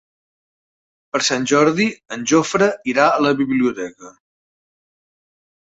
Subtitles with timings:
[1.17, 1.85] Per Sant Jordi
[2.17, 4.15] en Jofre irà a la biblioteca.